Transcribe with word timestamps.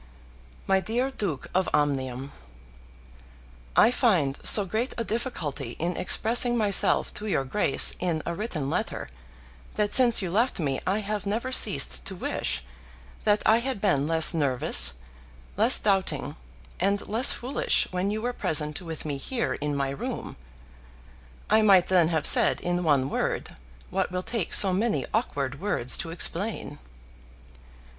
MY 0.65 0.79
DEAR 0.79 1.11
DUKE 1.11 1.47
OF 1.53 1.69
OMNIUM, 1.75 2.31
I 3.75 3.91
find 3.91 4.39
so 4.43 4.65
great 4.65 4.95
a 4.97 5.03
difficulty 5.03 5.73
in 5.73 5.95
expressing 5.95 6.57
myself 6.57 7.13
to 7.13 7.27
your 7.27 7.45
Grace 7.45 7.95
in 7.99 8.23
a 8.25 8.33
written 8.33 8.67
letter, 8.67 9.09
that 9.75 9.93
since 9.93 10.19
you 10.19 10.31
left 10.31 10.59
me 10.59 10.81
I 10.87 11.01
have 11.01 11.27
never 11.27 11.51
ceased 11.51 12.03
to 12.05 12.15
wish 12.15 12.63
that 13.25 13.43
I 13.45 13.57
had 13.59 13.79
been 13.79 14.07
less 14.07 14.33
nervous, 14.33 14.95
less 15.55 15.77
doubting, 15.77 16.35
and 16.79 17.07
less 17.07 17.31
foolish 17.31 17.87
when 17.91 18.09
you 18.09 18.23
were 18.23 18.33
present 18.33 18.81
with 18.81 19.05
me 19.05 19.17
here 19.17 19.53
in 19.53 19.75
my 19.75 19.91
room. 19.91 20.35
I 21.47 21.61
might 21.61 21.89
then 21.89 22.07
have 22.07 22.25
said 22.25 22.59
in 22.61 22.83
one 22.83 23.07
word 23.11 23.55
what 23.91 24.11
will 24.11 24.23
take 24.23 24.55
so 24.55 24.73
many 24.73 25.05
awkward 25.13 25.59
words 25.61 25.95
to 25.99 26.09
explain. 26.09 26.79